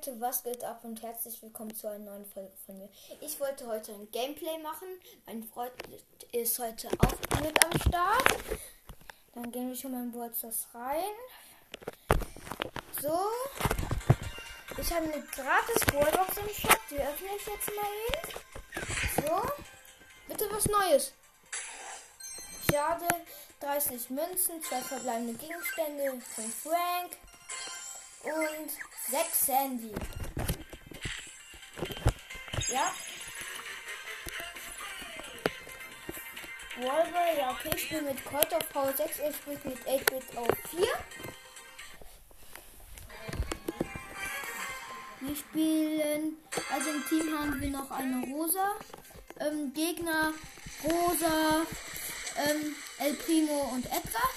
[0.00, 2.88] Leute, was geht ab und herzlich willkommen zu einer neuen Folge von mir.
[3.20, 4.88] Ich wollte heute ein Gameplay machen.
[5.26, 5.72] Mein Freund
[6.32, 8.34] ist heute auch mit am Start.
[9.34, 11.12] Dann gehen wir schon mal in Wurzeln rein.
[13.02, 13.20] So.
[14.78, 16.80] Ich habe eine gratis Wallbox im Shop.
[16.90, 19.26] Die öffne ich jetzt mal eben.
[19.26, 19.52] So.
[20.28, 21.12] Bitte was Neues.
[22.70, 23.06] Schade.
[23.60, 27.18] 30 Münzen, zwei verbleibende Gegenstände, 5 Frank
[28.22, 28.70] und
[29.10, 29.92] 6 Sandy.
[32.68, 32.92] Ja.
[36.76, 40.86] Wolver, ja, okay, ich spiele mit Colt auf V6, er spielt mit 8-Bit auf 4.
[45.20, 46.36] Wir spielen,
[46.72, 48.76] also im Team haben wir noch eine Rosa.
[49.38, 50.32] Ähm, Gegner
[50.82, 51.66] Rosa,
[52.36, 54.30] ähm, El Primo und Edgar.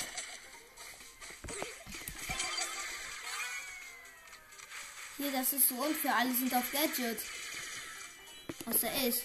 [5.23, 6.17] Hier, das ist so unfair.
[6.17, 7.17] Alle sind auf Gadget.
[8.65, 9.23] Außer ich.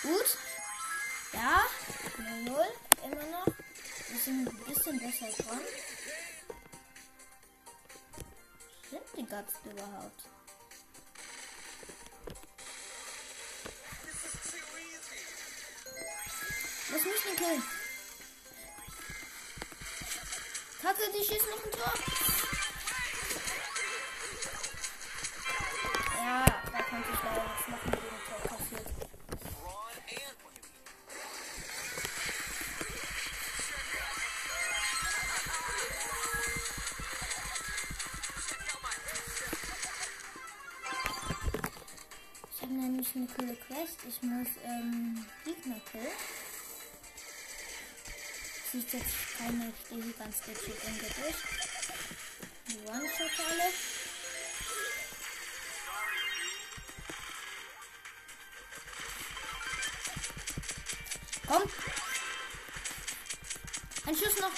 [0.00, 0.38] Gut.
[1.32, 1.66] Ja.
[2.44, 2.56] 0
[3.04, 3.46] Immer noch.
[3.46, 5.60] Wir sind ein bisschen besser dran.
[8.88, 10.22] Sind die Guts überhaupt?
[16.92, 17.79] Lass mich nicht killen.
[20.82, 21.92] Kacke, die schießt noch ein Tor.
[26.16, 28.88] Ja, da konnte ich leider nichts machen, wenn ein Tor passiert.
[42.52, 43.98] Ich habe nämlich eine coole Quest.
[44.08, 46.39] Ich muss ähm, Gegner killen.
[48.80, 51.42] Sieht jetzt gechillt im Gebüsch.
[52.66, 53.72] Die One-Shot alle.
[61.46, 61.62] Komm!
[64.06, 64.50] Ein Schuss noch!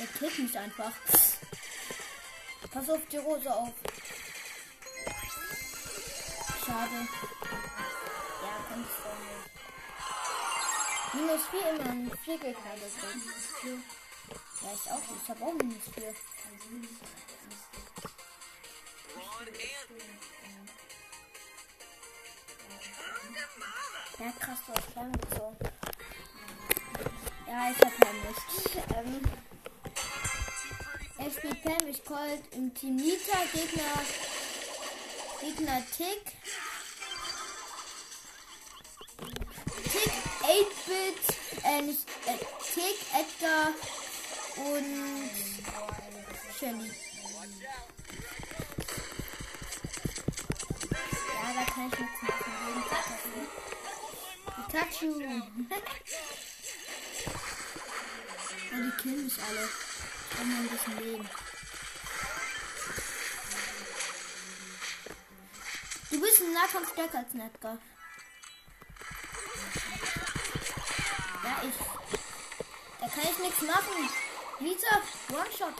[0.00, 0.92] Der killt mich einfach.
[2.72, 3.72] Pass auf die Rose auf.
[6.72, 7.06] Schade.
[8.42, 9.46] Ja, kommst du nicht.
[11.12, 13.84] Minus 4 immer 4 Gegner gesehen.
[14.62, 15.06] Ja, ich auch.
[15.22, 16.14] Ich habe auch minus 4.
[24.18, 25.56] Ja, krass, du hast lang gezogen.
[27.48, 27.94] Ja, ich hab
[28.24, 28.76] nicht.
[28.96, 29.20] Ähm,
[31.18, 34.00] er spielt Pam, ich Colt im Team Nita, Gegner
[35.42, 36.41] Gegner Tick.
[40.42, 42.38] 8-Bit, äh, nicht, äh,
[42.74, 43.68] Tick, Edgar
[44.56, 45.30] und
[46.58, 46.90] Shelly.
[50.90, 52.52] Ja, da kann ich nichts machen.
[54.68, 55.10] Pikachu.
[58.72, 59.64] oh, die killen mich alle.
[59.64, 61.28] Ich kann nur ein bisschen leben.
[66.10, 67.78] Du bist im Nahkampf stärker als Nedgar.
[71.62, 71.74] Ich.
[73.00, 74.08] Da kann ich nichts machen.
[74.60, 75.74] Lisa, One-Shot.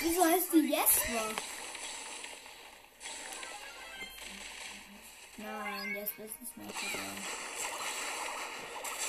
[0.00, 1.34] Wieso heißt die Jesper?
[5.36, 7.26] Nein, Jesper ist nicht mehr geworden.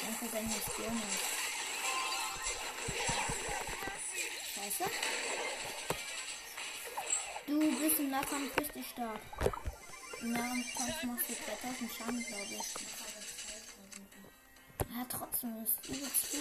[0.01, 1.43] Danke, heißt Jonas.
[4.55, 4.91] Scheiße.
[7.47, 9.19] Du bist im Nahkampf richtig stark.
[10.21, 13.02] Im Nahkampf machst du 3000 Schaden, glaube ich.
[14.95, 16.33] Ja, trotzdem ist übelst.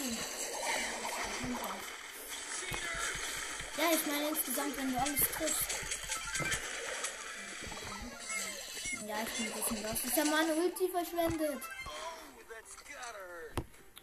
[3.78, 5.64] Ja, ich meine insgesamt, wenn du alles triffst.
[9.06, 10.04] Ja, ich bin ein bisschen los.
[10.04, 11.62] Ich habe meine Ulti verschwendet.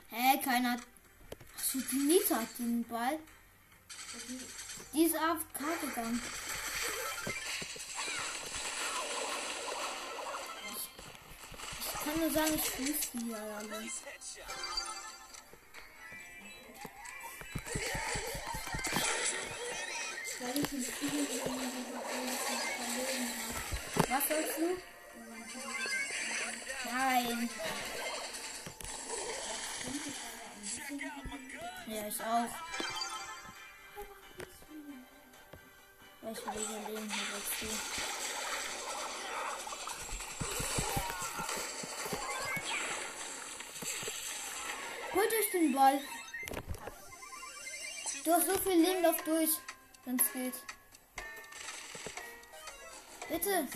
[0.09, 0.79] Hä, hey, keiner.
[1.55, 3.19] Achso, die Nita hat den Ball.
[4.93, 6.21] Die ist AFK gegangen.
[12.09, 13.87] Kann nur sagen, ich schließe die hier alle.
[24.07, 24.77] Was sollst du?
[26.85, 27.49] Nein.
[31.87, 32.49] Ja, ich auch.
[36.21, 38.38] Welche Wege leben hier dazu?
[45.13, 45.99] Holt euch den Ball.
[48.23, 49.49] Du hast so viel Leben, lauf durch,
[50.05, 50.53] wenn es geht.
[53.27, 53.67] Bitte.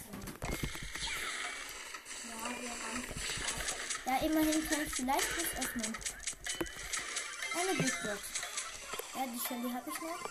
[4.05, 5.97] Ja, immerhin kann ich vielleicht was öffnen.
[7.55, 7.93] Eine Big.
[9.15, 10.23] Ja, die Shelly habe ich noch.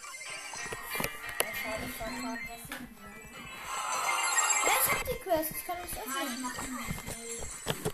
[4.65, 5.51] Ja, ich hab die Quest.
[5.51, 7.92] Ich kann es öffnen.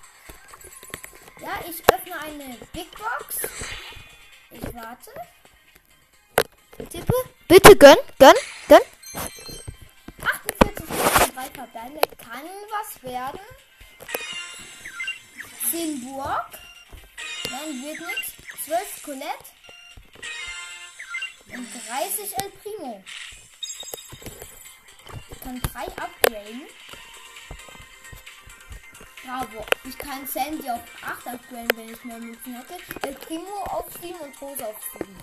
[1.40, 3.38] Ja, ich öffne eine Big Box.
[4.50, 5.11] Ich warte.
[6.90, 7.14] Tippe.
[7.46, 8.35] Bitte gönn, gönn,
[8.69, 8.81] gönn.
[10.20, 12.00] 48 drei Verbände.
[12.17, 13.40] Kann was werden.
[15.70, 16.58] 10 Burg.
[17.50, 18.32] Nein, wird nichts.
[18.64, 19.44] 12 Colette.
[21.50, 23.05] Und 30 El Primo.
[25.31, 26.69] Ich kann 3 upgraden.
[29.28, 29.62] Bravo.
[29.84, 32.78] Ich kann Sandy auf 8 upgraden, wenn ich mehr Münzen hätte.
[33.06, 35.16] El Primo auf 7 und Rose auf 7.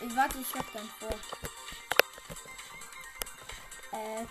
[0.00, 1.16] Ich warte, ich schlag dann vor.
[3.92, 4.22] Äh,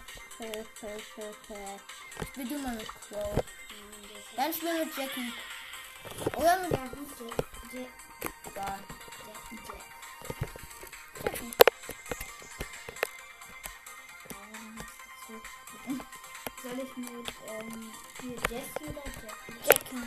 [0.44, 1.80] äh, äh, äh, äh.
[2.36, 3.40] Ich du mal mit Crow.
[4.36, 5.34] Dann spiel mit Jackie.
[6.36, 7.48] Oder mit Ja, gut, Jack.
[7.72, 8.34] Jack.
[8.52, 8.80] Egal.
[8.90, 9.03] Jack.
[17.60, 17.92] Ähm,
[18.22, 19.56] hier Jessie oder Jackie?
[19.66, 20.04] Jackie.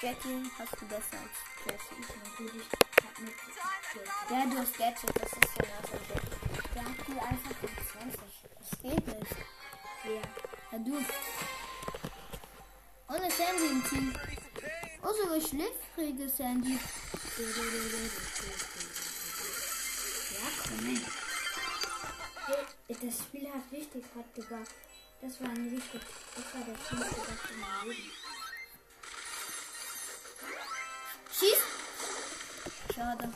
[0.00, 2.00] Jackie hast du besser als Jessie.
[2.00, 2.68] Na gut, ich
[3.04, 4.06] hab mit Jessie.
[4.30, 6.38] Ja, du hast Gadget, das ist so nass an Jackie.
[6.74, 8.20] Der hat die einfach mit 20.
[8.58, 9.36] Das geht nicht.
[10.04, 10.22] Wer?
[10.72, 10.96] Ja, du.
[13.08, 14.14] Und eine Sandy im Team.
[15.02, 16.78] Oh, so eine schläfrige Sandy.
[20.32, 20.86] Ja, komm.
[22.46, 24.87] Hey, Das Spiel hat richtig hart gebackt.
[25.20, 26.00] Das war ein richtig,
[26.36, 28.12] das war der schlimmste Bug in meinem Leben.
[31.32, 31.58] Schieß.
[32.94, 33.32] Schade.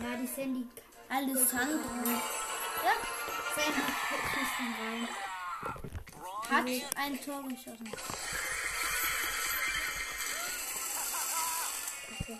[0.00, 0.66] Ja, die Sandy,
[1.08, 2.10] Alessandro.
[2.84, 2.94] Ja,
[3.54, 3.82] Sandy
[4.34, 5.08] schießt ihn rein.
[6.50, 7.92] hat ein Tor geschossen.
[12.20, 12.38] Okay.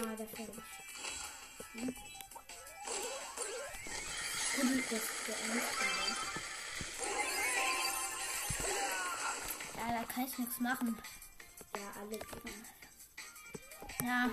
[0.00, 0.64] Ah, der fertig.
[1.72, 1.94] Hm?
[4.56, 5.99] Gut, das ist der Ernst.
[10.00, 10.96] Da kann ich nichts machen.
[11.76, 12.18] Ja, alle.
[14.02, 14.30] Ja.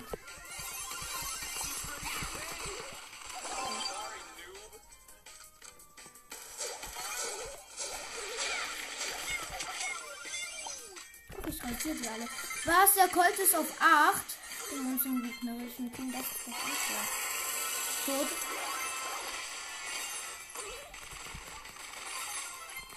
[11.47, 12.29] Ich rasiere die alle.
[12.65, 12.93] Was?
[12.95, 14.23] Der Colt ist auf 8.
[14.71, 16.11] In unserem gegnerischen Team.
[16.11, 18.11] Das ist so.
[18.11, 18.27] Tot.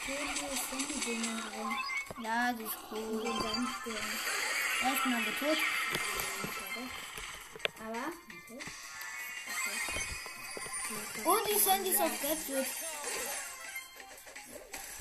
[0.06, 1.89] Sandy ist Sandy-Dinger rein.
[2.22, 3.24] Ja, die ist cool.
[4.82, 5.58] Erstmal tot.
[7.78, 8.60] Aber, okay.
[10.90, 11.28] Okay.
[11.28, 12.66] Und die Sandy ist auf Gadget.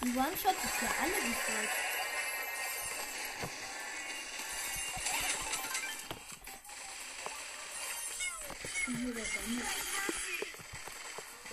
[0.02, 1.70] Die One-Shot ist ja alle Sandy.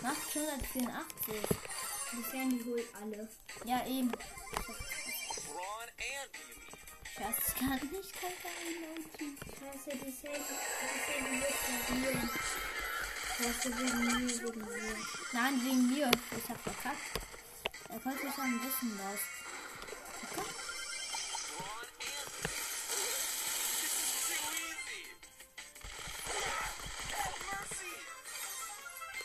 [0.03, 1.35] Macht 184.
[2.13, 3.29] Die Sandy holt alle.
[3.65, 4.13] Ja, eben.
[7.17, 9.39] Schatz, kann ich kann keine Emoji.
[9.59, 12.31] Scheiße, die Sandy, die Sandy wird.
[13.39, 14.97] Scheiße, wegen mir, wegen mir.
[15.33, 16.11] Nein, wegen mir.
[16.37, 17.09] Ich hab verkackt.
[17.89, 19.21] Er konnte sich am wissen was.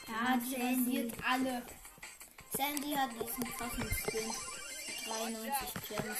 [0.07, 1.61] Ja, die rendiert alle.
[2.55, 4.33] Sandy hat diesen krassen Skin.
[5.05, 6.19] 93 Gems.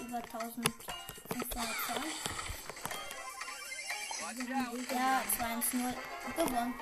[0.00, 1.52] Über 1500
[1.86, 2.04] Zoll.
[4.90, 5.94] Ja, 2-1-0.
[6.36, 6.74] Gewonnen.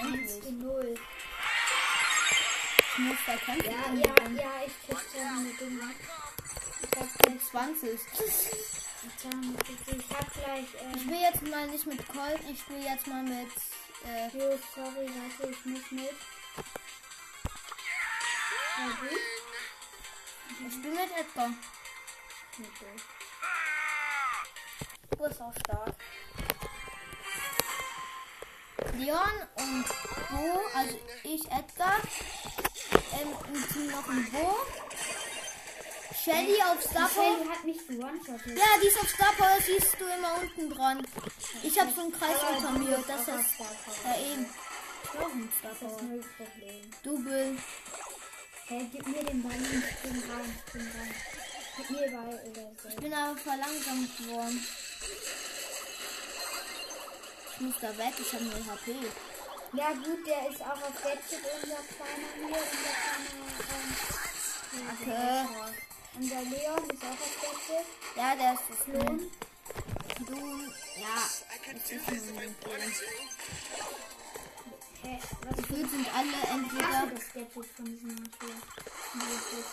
[0.00, 0.42] 1 Endlich.
[0.42, 0.98] zu 0.
[2.92, 7.40] Ich muss zwei Kämpfe Ja, ja, ja, ich krieg dann mit dem Ich hab Gold
[7.50, 8.00] 20.
[9.02, 13.22] Ich hab gleich, Ich ähm, spiele jetzt mal nicht mit Colt, ich spiele jetzt mal
[13.22, 13.48] mit.
[14.06, 16.14] Äh, Jo, sorry, warte, ich muss mit.
[18.78, 18.86] Ja,
[20.66, 21.50] ich spiele mit Edgar.
[22.58, 22.86] Mit dir.
[25.10, 25.94] Du bist auch stark.
[28.94, 29.18] Leon
[29.56, 29.84] und
[30.30, 32.00] Bo, also ich Edgar.
[32.92, 34.56] Ähm, im Team noch ein Bo.
[36.22, 37.36] Shelly auf Star Power.
[37.36, 38.58] Shelly hat mich gewone-shottet.
[38.58, 41.06] Ja, die ist auf Star Power, siehst du immer unten dran.
[41.62, 43.02] Ich habe so einen Kreis unter mir.
[43.06, 44.46] Das ist ja eben.
[45.02, 46.90] Ich brauche einen Star Das ist Problem.
[47.02, 47.58] Double.
[48.66, 51.14] Hey, gib mir den Ball ich bin rein, ich bin rein.
[51.88, 52.88] Ball oder so.
[52.88, 54.66] Ich bin aber verlangsamt geworden.
[57.52, 58.94] Ich muss da weg, ich habe nur HP.
[59.72, 63.36] Ja gut, der ist auch auf Gadget, unser kleiner hier, unser kleiner,
[63.70, 63.88] ähm,
[65.02, 65.46] Okay.
[66.16, 67.86] unser Leon ist auch auf Gadget.
[68.16, 69.18] Ja, der ist geflohen.
[69.18, 69.30] Lohn.
[70.26, 70.36] Du,
[71.00, 71.16] ja,
[71.72, 72.70] das ist ein to.
[75.02, 78.14] Hä, was Gefühlt sind alle entweder, du das Gadget von diesem
[79.14, 79.64] Marschall?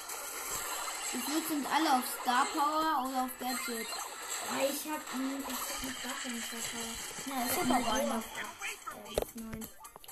[1.12, 3.88] Gefühlt sind alle auf Star Power oder auf Gadget.
[3.88, 6.86] Ja, ich hab, hm, ich hab nicht gar keinen Treffer.
[7.26, 8.12] Ja, ich hab aber eine.
[8.12, 9.68] Äh, auf neun.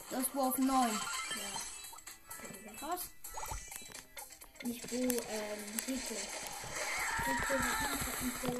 [0.09, 0.69] Das war auf 9.
[0.69, 1.49] Ja.
[2.79, 3.01] Krass.
[4.63, 6.15] Nicht wo, ähm, Rico.
[7.25, 8.53] Rico nicht Rico nicht Tor.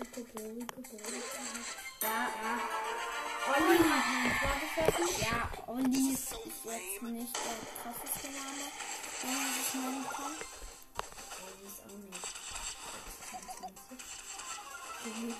[0.00, 1.40] Rico, Bo, Rico, Bo, Rico.
[2.02, 2.52] Ja, ja.
[3.48, 5.22] Olli hat einen Tor geschossen.
[5.22, 8.66] Ja, Olli ist jetzt nicht der krasseste Name,
[9.22, 10.34] wenn man sich nennen kann.
[11.44, 12.26] Olli ist auch nicht.
[13.30, 15.34] 26.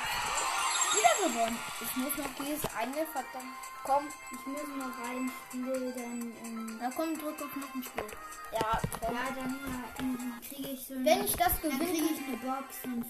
[0.93, 1.57] wieder gewonnen.
[1.81, 3.55] Ich muss noch dieses eine verdammt.
[3.83, 8.03] Komm, Ich muss noch rein Spiel, dann, ähm, na komm, drück auf noch ein Spiel.
[8.51, 9.15] Ja, komm.
[9.15, 9.53] ja, dann
[9.99, 13.05] ähm, kriege ich so eine, Wenn ich das dann gewinne, kriege ich eine Box, wenn,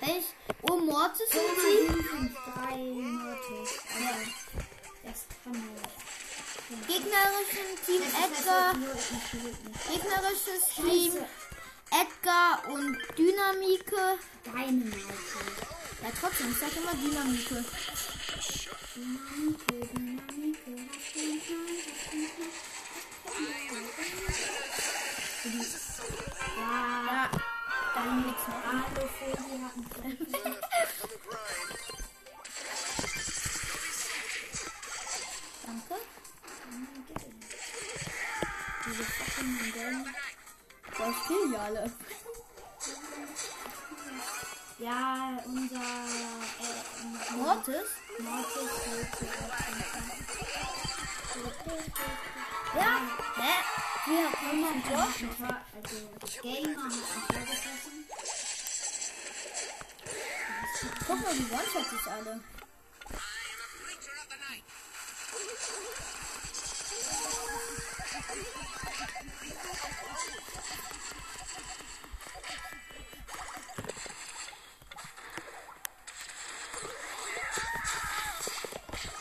[0.00, 0.26] Welch?
[0.62, 1.88] Oh, Mortis und sie?
[2.44, 3.70] drei Mortis.
[3.94, 4.18] Aber
[5.04, 5.98] das kann man nicht.
[6.86, 8.74] Gegnerischen Team Edgar.
[9.90, 11.12] Gegnerisches Team
[11.90, 14.18] Edgar und Dynamike.
[14.44, 15.40] Deine Dynamike.
[16.02, 17.64] Ja, trotzdem, ich sag immer Dynamike.
[18.94, 20.72] Dynamike, Dynamike.
[25.44, 25.87] Dynamike.
[35.66, 35.96] Danke.
[38.86, 40.14] Diese fucking Mandeln.
[40.96, 41.92] Das spielen ja alle.
[44.78, 47.88] Ja, unser äh, Mortis?
[48.20, 48.70] Mortis
[52.74, 53.00] Ja.
[53.36, 53.54] Hä?
[54.06, 55.06] Wir haben noch ein Tor.
[55.76, 55.96] Also,
[56.42, 57.98] Gamer hat ein Tor geschossen.
[61.08, 62.32] Guck mal, die One-Shots ist alle.
[62.32, 62.40] I am
[63.08, 64.64] a creature of the night.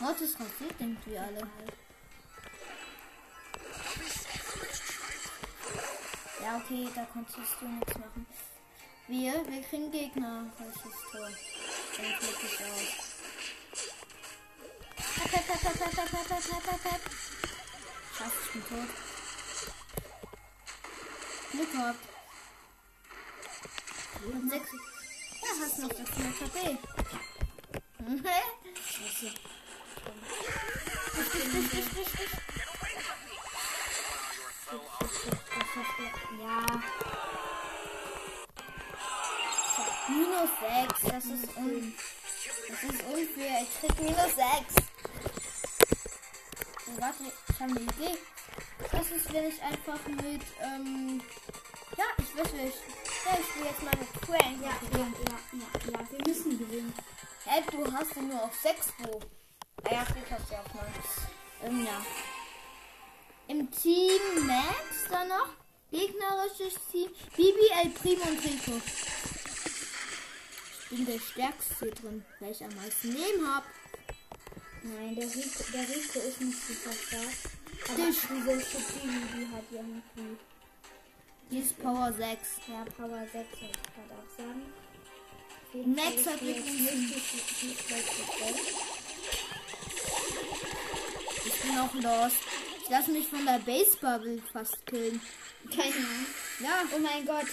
[0.01, 1.47] Mortis rasiert irgendwie alle.
[6.43, 8.25] Ja, okay, da konntest du nichts machen.
[9.07, 10.51] Wir, wir kriegen Gegner.
[10.57, 11.29] Welches Tor?
[11.97, 12.91] Dann klicke ich aus.
[15.15, 17.01] Pep, pep, pep, pep, pep, pep, pep, pep, pep.
[18.17, 18.89] Scheiße, ich bin tot.
[21.51, 22.03] Glück gehabt.
[24.23, 24.45] Und
[25.79, 26.77] noch 600 KP.
[28.85, 29.29] Scheiße.
[40.37, 41.93] Minus 6, das ist, un
[42.69, 43.61] das ist unfair.
[43.63, 44.45] Ich krieg minus 6.
[46.85, 48.17] Oh, warte, ich habe eine Idee.
[48.91, 51.21] Was ist, wenn ich einfach mit, ähm,
[51.97, 52.77] ja, ich weiß nicht.
[53.25, 54.61] Ja, ich spiele jetzt mal mit Frank.
[54.61, 56.93] ja, ja, ja, ja, ja, wir müssen gewinnen.
[57.45, 59.19] Hä, du hast ihn nur auf 6 wo?
[59.85, 60.85] Ah ja, ich hab's ja auf 9.
[61.63, 62.05] Ähm, ja.
[63.47, 65.49] Im Team Max dann noch.
[65.89, 67.09] Gegnerisches Team.
[67.35, 68.81] Bibi, El Primo und Rico.
[70.89, 73.65] Bin der Stärkste hier drin, weil ich am meisten Leben habe.
[74.83, 77.33] Nein, der Rico, der Rico ist nicht super stark.
[77.89, 80.37] Aber Der diese Stupidi, die hat irgendwie,
[81.51, 82.47] Die ist Power 6.
[82.67, 84.63] ja, Power 6, wollte ich gerade auch sagen.
[85.93, 87.17] Max hat schlechteste
[88.39, 88.61] Welt.
[91.45, 92.37] Ich bin auch lost.
[92.83, 95.21] Ich lasse mich von der Base Bubble fast killen.
[95.69, 96.25] Keine Ahnung.
[96.61, 97.45] Ja, Oh mein Gott,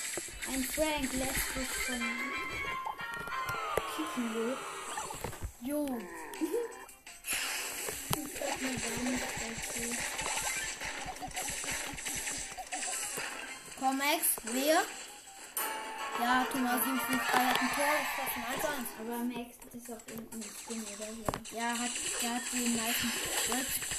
[0.49, 2.00] ein Frank lässt sich von
[4.14, 4.56] Kicken will.
[5.61, 5.87] jo.
[8.11, 9.85] Ich sag mir gar nicht dazu.
[13.80, 14.83] Komm, Max, wer?
[16.21, 18.42] Ja, Thomas 753 hat ein Tor geschossen.
[18.54, 18.88] 1 1.
[19.00, 21.56] Aber Max ist auf irgendeinem Skin oder so.
[21.56, 21.90] Ja, hat,
[22.23, 23.94] der hat die meisten Splits.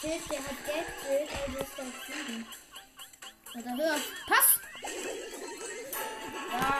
[0.00, 1.86] Schild, der hat Gelb-Schild, also ist das
[2.26, 2.46] 7.
[3.54, 4.00] Weiter höher.
[4.28, 4.60] Pass!
[6.52, 6.78] Ja,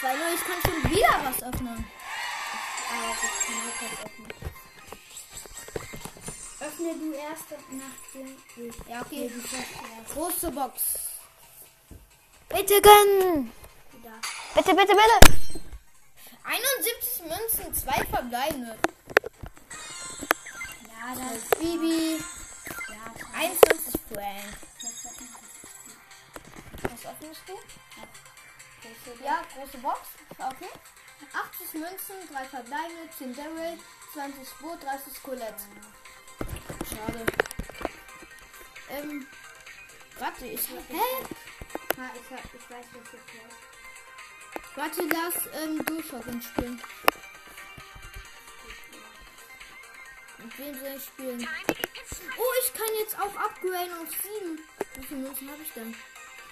[0.00, 0.34] 2-0.
[0.34, 1.84] Ich kann schon wieder was öffnen.
[2.90, 4.30] Ah, das kann ich jetzt öffnen.
[6.60, 8.88] Öffne du erst nachdem ich.
[8.88, 9.30] Ja, okay.
[10.12, 10.82] Große Box.
[12.48, 13.52] Bitte gönn!
[13.92, 14.20] wieder.
[14.54, 15.60] Bitte, bitte, bitte!
[16.44, 18.76] 71 Münzen, zwei verbleibende.
[20.88, 22.18] Ja, das Bibi,
[23.40, 24.56] ja, 21 Frank.
[26.82, 29.24] Was öffnest du?
[29.24, 30.00] Ja, große Box.
[30.38, 30.68] Okay.
[31.32, 33.78] 80 Münzen, 3 verbleibende, 10 Daryl,
[34.14, 35.62] 20 Bo, 30 Colette.
[36.88, 37.26] Schade.
[38.90, 39.26] Ähm.
[40.18, 40.68] Warte, ich.
[40.68, 40.74] Hä?
[41.98, 43.50] Ah, ich, hab, ich weiß, was ich will.
[44.76, 46.80] Warte, lass ähm, Durchschauen spielen.
[50.42, 51.48] Mit wem soll ich spielen?
[52.38, 54.58] Oh, ich kann jetzt auch upgraden auf 7.
[54.94, 55.94] Wie viele Münzen habe ich denn?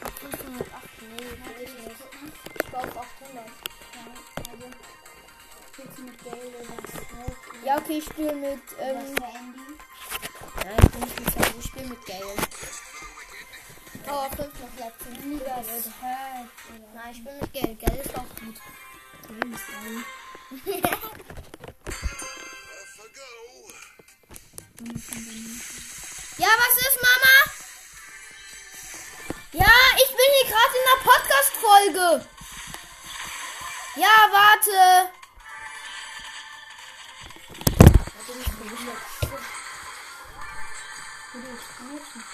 [0.05, 0.69] Auf 508.
[1.03, 1.97] Nee, hab ich nicht.
[2.61, 3.47] Ich baue auf 800.
[3.47, 3.51] Ja,
[4.51, 4.67] also.
[5.73, 7.65] Spielst du mit oder Smoke?
[7.65, 8.63] Ja, okay, ich spiele mit.
[8.79, 9.79] Ähm, Sandy?
[10.57, 12.35] nein, ich bin nicht mit Sandy, ich spiele mit Gale.
[14.11, 14.93] Oh, 5 noch oder
[16.95, 17.75] Nein, ich bin mit Gale.
[17.77, 18.57] Gale ist auch gut.
[24.81, 27.35] Ja, was ist, Mama?
[29.53, 32.29] Ja, ich bin hier gerade in der Podcast-Folge.
[33.97, 35.11] Ja, warte.
[41.79, 42.28] Silly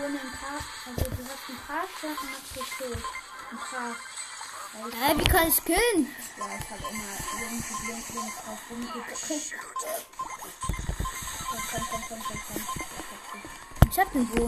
[0.00, 3.04] Nur ein paar, also du hast ein paar Sachen noch gekillt.
[3.50, 3.92] Ein paar.
[4.72, 6.16] Hä, wie kann ich killen?
[6.38, 9.50] Ja, ich habe immer irgendwie blink drauf rumgekriegt.
[9.50, 9.58] Ja,
[11.50, 12.62] komm, komm, komm, komm, komm.
[13.90, 14.42] Ich hab den wo.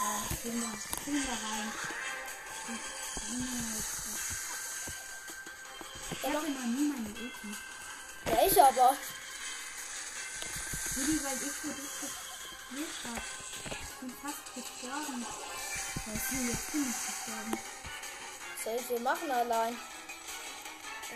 [0.00, 1.68] Ja, ich bin da, ich bin da rein.
[6.12, 7.50] Ich habe immer nie meine Ulti.
[8.26, 8.96] Ja, ich aber.
[11.24, 13.22] Weil ich für dich gespielt habe.
[13.70, 15.24] Ich bin fast gestorben.
[16.04, 17.00] Ich jetzt bin ich.
[18.52, 19.74] Was soll ich hier machen allein?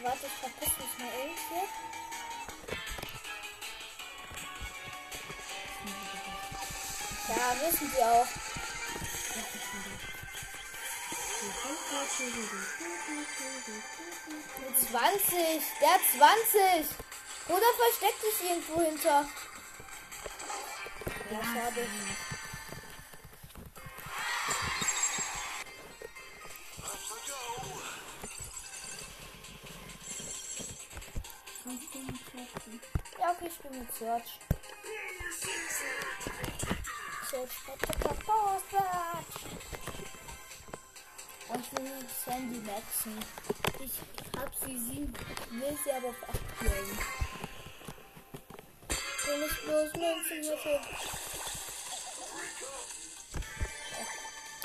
[0.02, 1.12] Warte, ich verpiss mich mal
[1.50, 1.68] hier.
[7.28, 8.28] Ja, wissen sie auch.
[14.58, 16.96] Mit 20, der hat 20.
[17.48, 19.28] Oder versteckt sich irgendwo hinter.
[21.30, 21.86] Ja, schade.
[33.18, 34.38] Ja, okay, ich bin mit Search.
[37.30, 37.52] Search.
[41.48, 43.18] Und ich will Sandy maxen.
[43.80, 45.12] Ich hab sie sieben,
[45.50, 47.27] will sie aber auf 8 killen.
[49.28, 50.80] Wenn ich bloß Münzen hätte.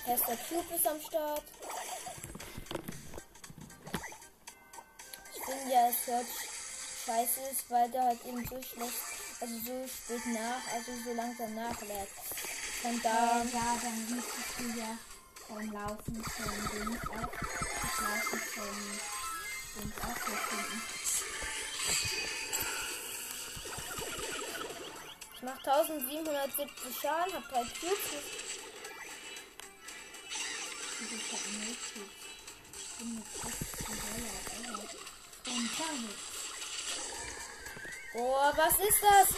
[0.08, 1.44] Erster Cube ist am Start.
[5.36, 6.28] Ich finde ja, Search
[7.06, 9.02] scheiße ist, weil der halt eben so schlecht,
[9.42, 12.08] also so spät nach, also so langsam nachlädt.
[12.84, 14.98] Ja, da, ja, dann müsstest du ja
[15.50, 17.32] beim Laufen von Dings auch
[17.82, 18.72] das Laufen von
[19.76, 21.03] Dings auch
[25.44, 25.50] finden.
[25.50, 28.00] ich mach 1770 Schaden, hab drei Cubes.
[31.00, 31.44] Ich hab
[33.00, 34.98] bin mit 16 Dollar, Alter.
[35.46, 36.20] Und Target.
[38.14, 39.30] Boah, was ist das?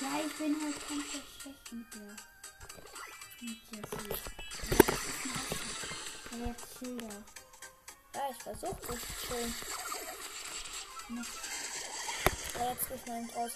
[0.00, 2.16] Ja, ich bin halt komplett schlecht mit der.
[3.40, 4.14] Mit Jessie.
[6.30, 7.16] Aber jetzt Schilder.
[8.14, 9.48] Ja, ich versuch das schon.
[12.58, 13.52] Ja, jetzt ist mein raus.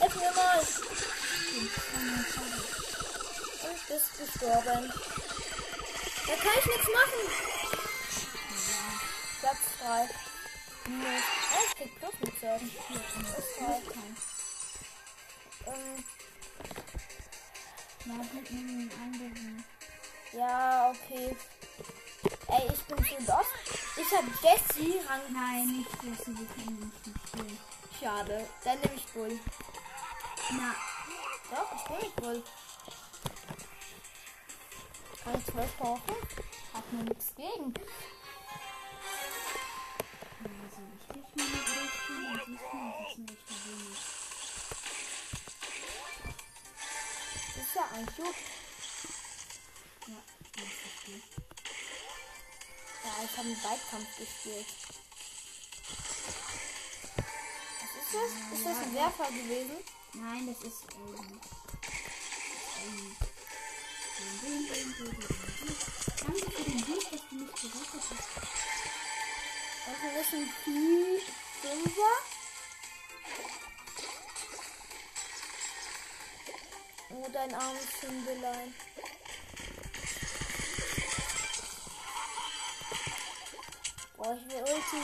[0.00, 0.60] Hilf mir, mal.
[0.60, 1.49] Den Samuel Schade.
[1.60, 1.68] Und
[3.88, 4.92] bist gestorben.
[6.26, 7.22] Da kann ich nichts machen.
[9.40, 10.08] Platz 3.
[10.88, 11.22] Minus.
[11.52, 12.70] Ah, ich krieg plus mit Schaden.
[12.70, 13.82] Plus 3.
[15.66, 16.04] Ähm,
[18.32, 19.64] gut, nimm den anderen.
[20.32, 21.36] ja, okay.
[22.48, 23.54] Ey, ich bin so lost.
[23.96, 25.24] Ich hab Jessie Rang.
[25.32, 28.00] Nein, nicht Jesse, wir können nicht.
[28.00, 28.48] Schade.
[28.64, 29.38] Dann nehme ich Bull.
[30.52, 30.74] Na,
[31.50, 32.44] Doch, ich nehme Bull.
[35.24, 36.16] Kann ich 12 brauchen?
[36.72, 37.74] Hat mir nichts gegen.
[40.44, 40.80] also
[41.12, 43.98] richtig mal durchspielen, dann siehst du, das ist ein echter wenig.
[47.56, 48.36] Ist ja eigentlich gut.
[50.06, 50.20] Ja,
[50.54, 51.24] das ist gut.
[53.04, 54.66] Ja, ich habe einen Weitkampf gespielt.
[57.80, 58.58] Was ist das?
[58.58, 59.99] Ist das ein Werfer gewesen?
[60.14, 60.82] Nein, das ist
[64.42, 65.16] ding, ding.
[66.18, 68.28] Danke für den Weg, dass du mich gerettet hast.
[69.86, 71.20] Also das ein Pi
[71.62, 72.16] Fünfer.
[77.10, 78.74] Oh, dein armes Hündelein.
[84.16, 85.02] Boah, ich will Ulti.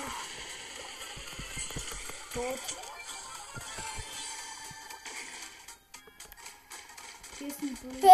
[2.34, 2.85] Tot.
[7.86, 8.08] Du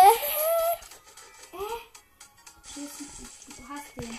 [3.69, 4.19] hast den.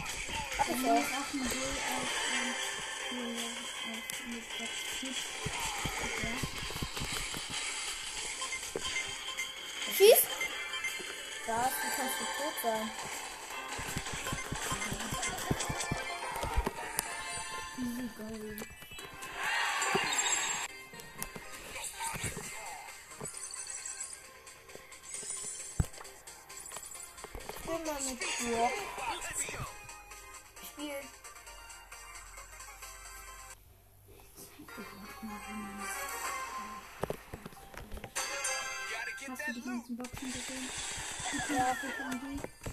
[0.57, 1.03] Hab ich auch.
[4.57, 5.23] sechs Cubes.
[6.03, 6.35] Okay.
[9.97, 10.21] Schieß!
[11.45, 12.85] Das, du kannst du tot sein.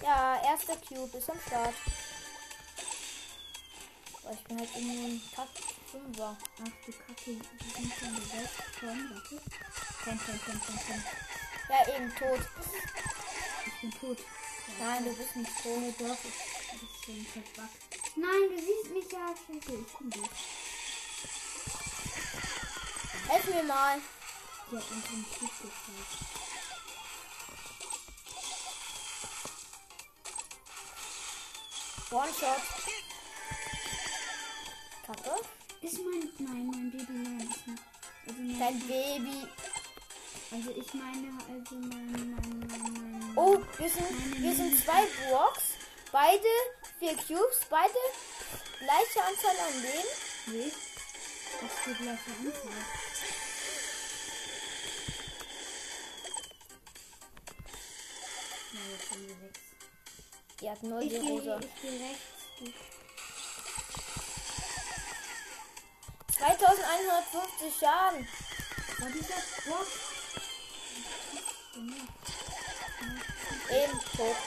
[0.01, 0.41] Ja.
[0.43, 1.73] Erster Cube ist am Start.
[4.21, 5.49] Boah, ich bin halt irgendwie ein Kack
[5.91, 6.37] Fünfer.
[6.59, 8.63] Ach du Kacke, die sind schon besetzt.
[8.79, 9.41] Komm, warte.
[10.03, 11.03] Komm, komm, komm, komm, komm.
[11.69, 12.39] Ja, eben tot.
[13.65, 14.17] Ich bin tot.
[14.79, 15.79] Nein, du bist nicht tot.
[15.79, 18.15] Nee, doch, ich, so ein verbuggt.
[18.15, 19.27] Nein, du siehst mich ja.
[19.27, 20.29] Scheiße, ich bin tot.
[23.27, 23.99] Helf mir mal.
[24.71, 26.30] Die hat uns einen Schiff gezeigt.
[32.11, 32.61] One-Shot.
[35.07, 35.41] Kacke.
[35.81, 37.83] Ist mein, nein, mein Baby nein, ist nicht.
[38.27, 39.47] Also mein, Dein Baby.
[40.51, 43.37] also ich meine, also mein, mein, mein, mein.
[43.37, 45.63] Oh, wir sind, wir sind zwei Blocks.
[46.11, 46.43] Beide
[46.99, 47.61] vier Cubes.
[47.69, 47.93] Beide
[48.79, 50.09] gleiche Anzahl an Leben.
[50.47, 50.71] Nee.
[51.61, 52.81] Das ist die gleiche Anzahl.
[60.71, 61.59] Die hat null Ich die gehe, Rosa.
[61.59, 62.21] ich gehe rechts.
[62.59, 62.65] Du.
[66.37, 68.27] 2150 Schaden.
[68.99, 69.87] War dieser Bock?
[73.69, 74.37] Eben tot.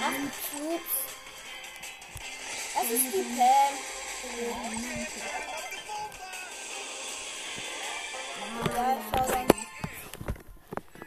[0.00, 0.94] Den Cubes.
[2.74, 3.74] Das ist die Pam.
[8.76, 9.48] Ja, schau dann.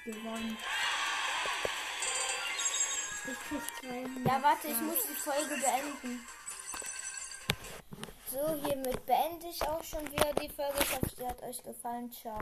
[0.04, 0.58] gewonnen.
[3.30, 3.77] Ich krieg 200.
[4.26, 6.26] Ja, warte, ich muss die Folge beenden.
[8.30, 10.80] So, hiermit beende ich auch schon wieder die Folge.
[10.82, 12.12] Ich hoffe, sie hat euch gefallen.
[12.12, 12.36] Ciao.